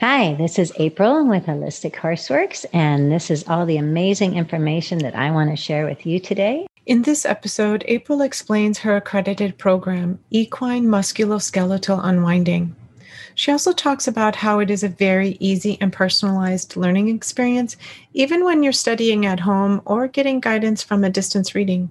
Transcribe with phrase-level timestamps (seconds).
[0.00, 5.16] Hi, this is April with Holistic Horseworks, and this is all the amazing information that
[5.16, 6.68] I want to share with you today.
[6.86, 12.76] In this episode, April explains her accredited program, Equine Musculoskeletal Unwinding.
[13.34, 17.76] She also talks about how it is a very easy and personalized learning experience,
[18.14, 21.90] even when you're studying at home or getting guidance from a distance reading.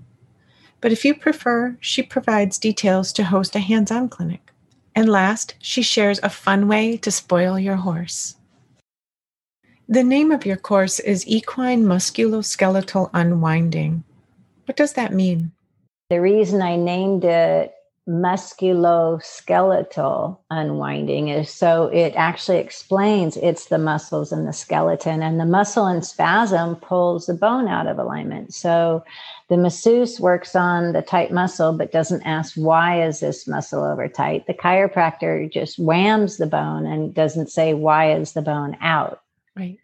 [0.79, 4.53] But if you prefer, she provides details to host a hands on clinic.
[4.98, 8.36] And last, she shares a fun way to spoil your horse.
[9.88, 14.04] The name of your course is Equine Musculoskeletal Unwinding.
[14.65, 15.52] What does that mean?
[16.10, 17.75] The reason I named it
[18.10, 25.46] musculoskeletal unwinding is so it actually explains it's the muscles and the skeleton and the
[25.46, 29.04] muscle and spasm pulls the bone out of alignment so
[29.50, 34.08] the masseuse works on the tight muscle but doesn't ask why is this muscle over
[34.08, 34.45] tight.
[34.45, 39.22] The chiropractor just whams the bone and doesn't say why is the bone out.
[39.55, 39.80] Right.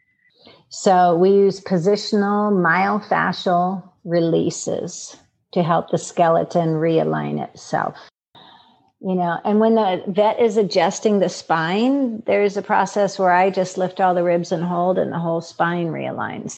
[0.70, 5.16] So we use positional myofascial releases
[5.54, 7.96] to help the skeleton realign itself.
[9.00, 13.50] You know, and when the vet is adjusting the spine, there's a process where I
[13.50, 16.56] just lift all the ribs and hold, and the whole spine realigns.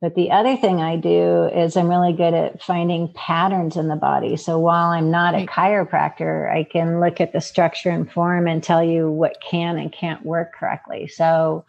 [0.00, 3.96] But the other thing I do is I'm really good at finding patterns in the
[3.96, 4.36] body.
[4.36, 8.62] So while I'm not a chiropractor, I can look at the structure and form and
[8.62, 11.08] tell you what can and can't work correctly.
[11.08, 11.64] So,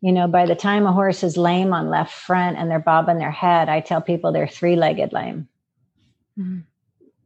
[0.00, 3.18] you know, by the time a horse is lame on left front and they're bobbing
[3.18, 5.48] their head, I tell people they're three legged lame.
[6.36, 6.60] Mm-hmm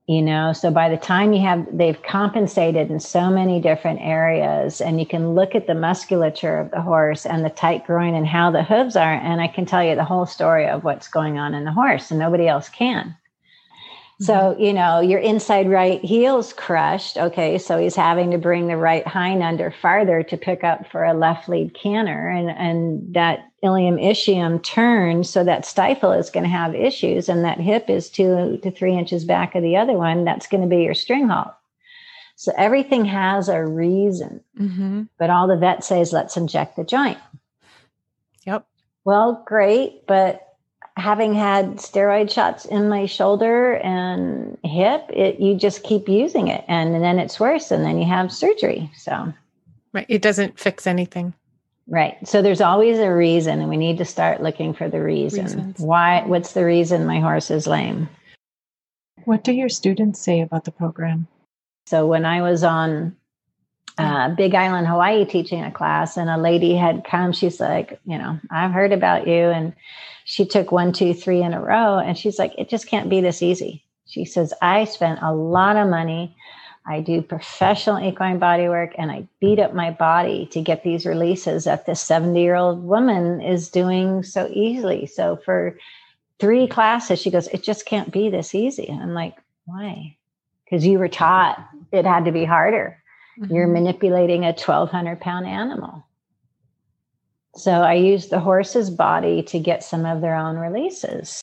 [0.09, 0.53] you know?
[0.55, 5.07] So by the time you have they've compensated in so many different areas and you
[5.07, 8.65] can look at the musculature of the horse and the tight groin and how the
[8.65, 11.65] hooves are and i can tell you the whole story of what's going on in
[11.65, 13.15] the horse and nobody else can
[14.21, 14.63] so, mm-hmm.
[14.63, 17.17] you know, your inside right heel's crushed.
[17.17, 17.57] Okay.
[17.57, 21.15] So he's having to bring the right hind under farther to pick up for a
[21.15, 22.29] left lead canter.
[22.29, 25.31] And, and that ilium ischium turns.
[25.31, 27.29] So that stifle is going to have issues.
[27.29, 30.25] And that hip is two to three inches back of the other one.
[30.25, 31.55] That's going to be your string halt.
[32.35, 34.43] So everything has a reason.
[34.59, 35.03] Mm-hmm.
[35.17, 37.19] But all the vet says, let's inject the joint.
[38.47, 38.67] Yep.
[39.05, 40.07] Well, great.
[40.09, 40.48] But
[40.99, 46.65] having had steroid shots in my shoulder and hip, it you just keep using it
[46.69, 48.91] and, and then it's worse and then you have surgery.
[48.97, 49.33] So
[49.93, 50.07] Right.
[50.09, 51.35] It doesn't fix anything.
[51.87, 52.17] Right.
[52.29, 55.45] So there's always a reason and we need to start looking for the reason.
[55.45, 55.81] Reasons.
[55.81, 58.09] Why what's the reason my horse is lame?
[59.25, 61.27] What do your students say about the program?
[61.87, 63.17] So when I was on
[63.99, 67.33] uh, Big Island, Hawaii, teaching a class, and a lady had come.
[67.33, 69.75] She's like, you know, I've heard about you, and
[70.25, 73.21] she took one, two, three in a row, and she's like, it just can't be
[73.21, 73.85] this easy.
[74.07, 76.37] She says, I spent a lot of money.
[76.87, 81.05] I do professional equine body work, and I beat up my body to get these
[81.05, 85.07] releases that this 70 year old woman is doing so easily.
[85.07, 85.77] So for
[86.39, 88.89] three classes, she goes, it just can't be this easy.
[88.91, 89.35] I'm like,
[89.67, 90.17] why?
[90.65, 93.03] Because you were taught it had to be harder
[93.39, 93.55] Mm-hmm.
[93.55, 96.05] You're manipulating a 1200 pound animal.
[97.55, 101.41] So I use the horse's body to get some of their own releases.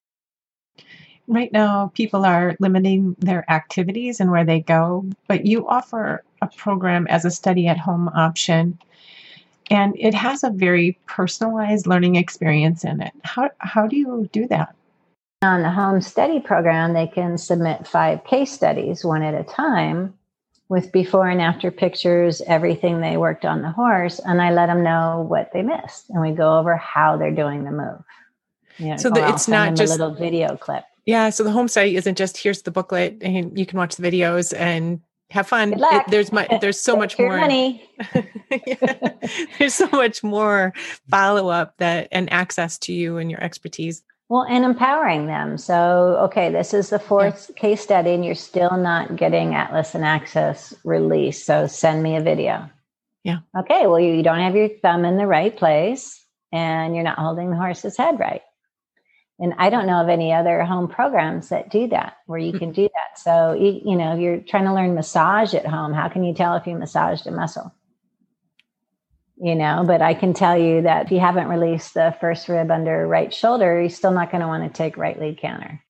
[1.27, 6.47] Right now, people are limiting their activities and where they go, but you offer a
[6.47, 8.77] program as a study at home option
[9.71, 13.13] and it has a very personalized learning experience in it.
[13.23, 14.75] How, how do you do that?
[15.41, 20.13] On the home study program, they can submit five case studies one at a time
[20.69, 24.83] with before and after pictures, everything they worked on the horse, and I let them
[24.83, 28.03] know what they missed, and we go over how they're doing the move.
[28.77, 30.83] You know, so the, it's not just a little video clip.
[31.05, 34.07] Yeah, so the home study isn't just here's the booklet and you can watch the
[34.07, 35.73] videos and have fun.
[35.77, 37.87] It, there's my there's so much more money.
[38.65, 39.11] yeah,
[39.59, 40.73] there's so much more
[41.09, 44.03] follow up that and access to you and your expertise.
[44.27, 45.57] Well, and empowering them.
[45.57, 47.61] So, okay, this is the fourth yeah.
[47.61, 51.45] case study, and you're still not getting Atlas and Axis released.
[51.45, 52.69] So, send me a video.
[53.23, 53.39] Yeah.
[53.57, 57.19] Okay, well, you, you don't have your thumb in the right place, and you're not
[57.19, 58.41] holding the horse's head right.
[59.37, 62.57] And I don't know of any other home programs that do that, where you hmm.
[62.57, 63.19] can do that.
[63.19, 65.93] So, you, you know, you're trying to learn massage at home.
[65.93, 67.73] How can you tell if you massaged a muscle?
[69.37, 72.71] You know but i can tell you that if you haven't released the first rib
[72.71, 75.81] under right shoulder you're still not going to want to take right lead canter.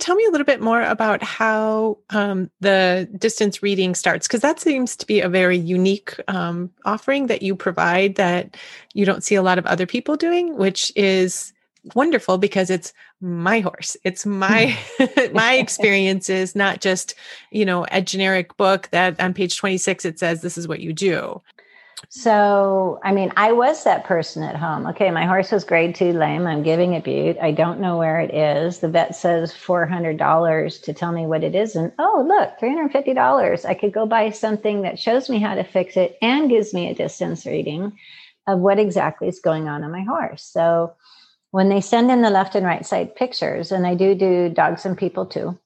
[0.00, 4.58] Tell me a little bit more about how um, the distance reading starts because that
[4.58, 8.56] seems to be a very unique um, offering that you provide that
[8.92, 11.52] you don't see a lot of other people doing which is
[11.94, 13.96] wonderful because it's my horse.
[14.04, 14.76] It's my
[15.32, 17.14] my experiences not just
[17.50, 20.92] you know a generic book that on page 26 it says this is what you
[20.92, 21.40] do
[22.08, 24.86] So, I mean, I was that person at home.
[24.86, 26.46] Okay, my horse was grade two lame.
[26.46, 27.38] I'm giving it bute.
[27.40, 28.78] I don't know where it is.
[28.78, 31.74] The vet says $400 to tell me what it is.
[31.74, 33.64] And oh, look, $350.
[33.64, 36.88] I could go buy something that shows me how to fix it and gives me
[36.88, 37.98] a distance reading
[38.46, 40.44] of what exactly is going on on my horse.
[40.44, 40.94] So,
[41.50, 44.84] when they send in the left and right side pictures, and I do do dogs
[44.84, 45.56] and people too,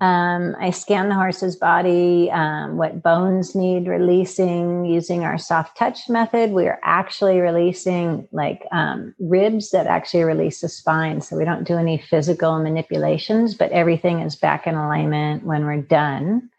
[0.00, 6.08] um, I scan the horse's body, um, what bones need releasing using our soft touch
[6.08, 6.50] method.
[6.50, 11.22] We are actually releasing like um, ribs that actually release the spine.
[11.22, 15.82] So we don't do any physical manipulations, but everything is back in alignment when we're
[15.82, 16.50] done.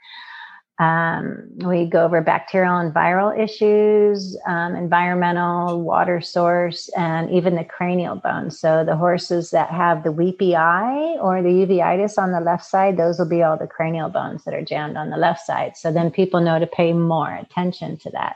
[0.79, 7.63] Um, we go over bacterial and viral issues, um, environmental, water source, and even the
[7.63, 8.59] cranial bones.
[8.59, 12.97] So the horses that have the weepy eye or the uveitis on the left side,
[12.97, 15.75] those will be all the cranial bones that are jammed on the left side.
[15.77, 18.35] So then people know to pay more attention to that.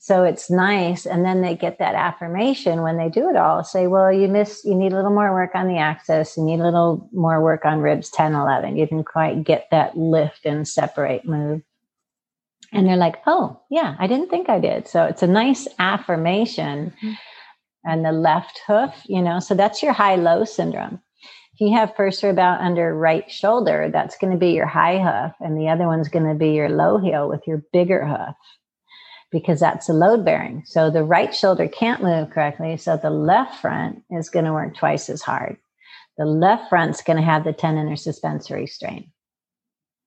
[0.00, 1.06] So it's nice.
[1.06, 4.64] And then they get that affirmation when they do it all say, well, you miss,
[4.64, 6.36] you need a little more work on the axis.
[6.36, 8.76] You need a little more work on ribs 10, 11.
[8.76, 11.62] You didn't quite get that lift and separate move.
[12.72, 14.86] And they're like, oh, yeah, I didn't think I did.
[14.86, 16.94] So it's a nice affirmation.
[17.02, 17.12] Mm-hmm.
[17.84, 21.00] And the left hoof, you know, so that's your high low syndrome.
[21.54, 24.98] If you have first rib out under right shoulder, that's going to be your high
[24.98, 25.34] hoof.
[25.40, 28.36] And the other one's going to be your low heel with your bigger hoof
[29.30, 30.62] because that's a load bearing.
[30.66, 32.76] So the right shoulder can't move correctly.
[32.76, 35.58] So the left front is going to work twice as hard.
[36.16, 39.12] The left front's going to have the tendon or suspensory strain.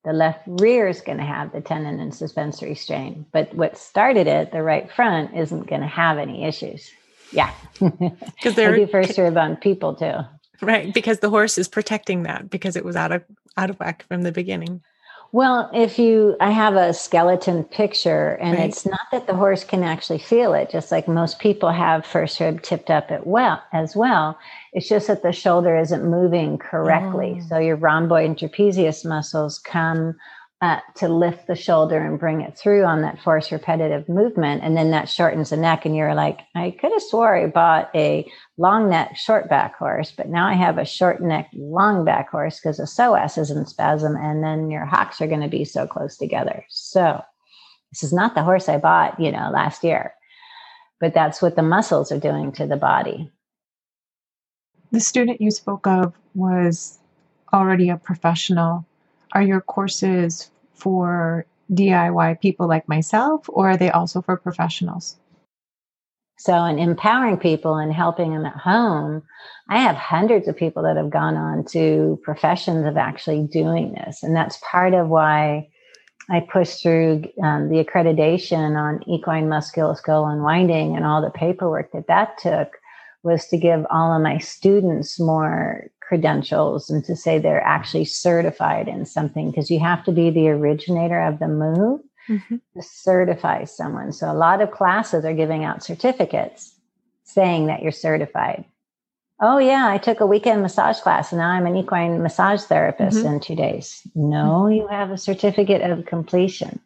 [0.04, 3.24] The left rear is going to have the tendon and suspensory strain.
[3.32, 6.90] But what started it, the right front, isn't going to have any issues.
[7.30, 7.52] Yeah.
[7.80, 10.14] Because they're do first rib on people too.
[10.60, 10.92] Right.
[10.92, 13.24] Because the horse is protecting that because it was out of
[13.56, 14.82] out of whack from the beginning.
[15.34, 18.68] Well, if you, I have a skeleton picture, and right.
[18.68, 22.38] it's not that the horse can actually feel it, just like most people have first
[22.38, 24.38] rib tipped up at well as well.
[24.74, 27.38] It's just that the shoulder isn't moving correctly.
[27.40, 27.46] Oh.
[27.48, 30.16] So your rhomboid and trapezius muscles come
[30.62, 34.62] uh, to lift the shoulder and bring it through on that force repetitive movement.
[34.62, 35.84] And then that shortens the neck.
[35.84, 40.12] And you're like, I could have swore I bought a long neck, short back horse,
[40.16, 43.66] but now I have a short neck, long back horse because the psoas is in
[43.66, 44.14] spasm.
[44.14, 46.64] And then your hocks are going to be so close together.
[46.68, 47.20] So
[47.90, 50.14] this is not the horse I bought, you know, last year,
[51.00, 53.32] but that's what the muscles are doing to the body.
[54.92, 57.00] The student you spoke of was
[57.52, 58.86] already a professional.
[59.32, 60.51] Are your courses
[60.82, 65.16] for DIY people like myself, or are they also for professionals?
[66.38, 69.22] So, in empowering people and helping them at home,
[69.68, 74.24] I have hundreds of people that have gone on to professions of actually doing this.
[74.24, 75.68] And that's part of why
[76.28, 82.08] I pushed through um, the accreditation on equine musculoskeletal unwinding and all the paperwork that
[82.08, 82.72] that took
[83.22, 88.86] was to give all of my students more credentials and to say they're actually certified
[88.86, 92.56] in something because you have to be the originator of the move mm-hmm.
[92.56, 94.12] to certify someone.
[94.12, 96.74] So a lot of classes are giving out certificates
[97.24, 98.66] saying that you're certified.
[99.40, 103.16] Oh yeah, I took a weekend massage class and now I'm an equine massage therapist
[103.16, 103.36] mm-hmm.
[103.36, 104.02] in 2 days.
[104.14, 104.74] No, mm-hmm.
[104.74, 106.78] you have a certificate of completion.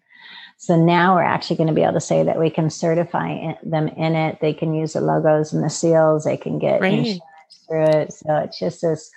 [0.57, 3.89] So now we're actually going to be able to say that we can certify them
[3.89, 4.39] in it.
[4.41, 6.23] They can use the logos and the seals.
[6.23, 6.93] They can get right.
[6.93, 7.21] insurance
[7.67, 8.13] through it.
[8.13, 9.11] So it's just this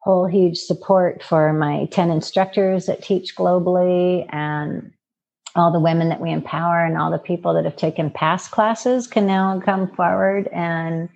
[0.00, 4.92] whole huge support for my 10 instructors that teach globally and
[5.56, 9.06] all the women that we empower and all the people that have taken past classes
[9.06, 11.08] can now come forward and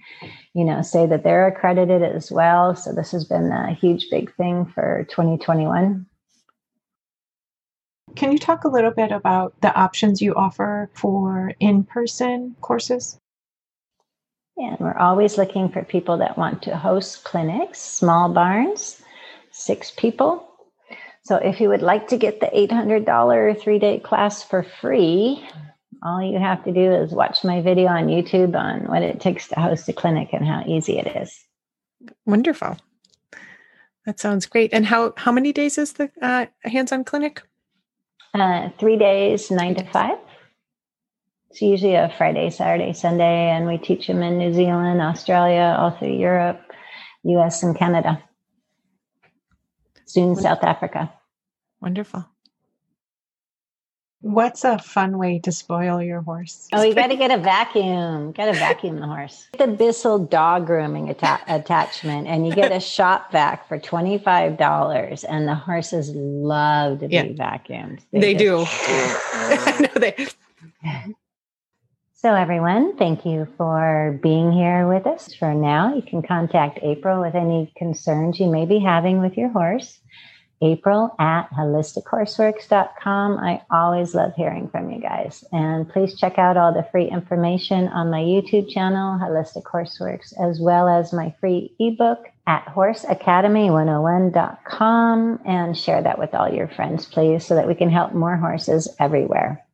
[0.55, 2.75] you know say that they're accredited as well.
[2.75, 6.07] So this has been a huge big thing for 2021
[8.17, 13.19] can you talk a little bit about the options you offer for in-person courses
[14.59, 19.01] and we're always looking for people that want to host clinics, small barns,
[19.53, 20.45] six people.
[21.23, 25.47] So if you would like to get the $800 three day class for free,
[26.03, 29.49] all you have to do is watch my video on YouTube on what it takes
[29.49, 31.45] to host a clinic and how easy it is.
[32.27, 32.77] Wonderful.
[34.07, 34.73] That sounds great.
[34.73, 37.43] And how, how many days is the uh, hands on clinic?
[38.35, 40.19] Uh, three days, nine to five.
[41.51, 45.91] It's usually a Friday, Saturday, Sunday, and we teach them in New Zealand, Australia, all
[45.91, 46.61] through Europe,
[47.25, 48.23] US, and Canada.
[50.05, 51.13] Soon, South Africa.
[51.81, 52.25] Wonderful.
[54.21, 56.67] What's a fun way to spoil your horse?
[56.73, 58.33] Oh, you got to get a vacuum.
[58.33, 59.47] Got to vacuum the horse.
[59.53, 64.19] Get The Bissell dog grooming atta- attachment, and you get a shop vac for twenty
[64.19, 65.23] five dollars.
[65.23, 67.25] And the horses love to be yeah.
[67.27, 68.01] vacuumed.
[68.13, 68.65] They, they do.
[68.67, 70.27] I know they.
[72.21, 75.33] So, everyone, thank you for being here with us.
[75.37, 79.51] For now, you can contact April with any concerns you may be having with your
[79.51, 80.01] horse.
[80.61, 83.39] April at holistichorseworks.com.
[83.39, 85.45] I always love hearing from you guys.
[85.53, 90.59] And please check out all the free information on my YouTube channel, Holistic Horseworks, as
[90.61, 97.47] well as my free ebook at horseacademy101.com and share that with all your friends, please,
[97.47, 99.65] so that we can help more horses everywhere.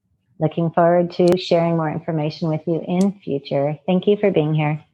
[0.41, 3.79] Looking forward to sharing more information with you in future.
[3.87, 4.85] Thank you for being here.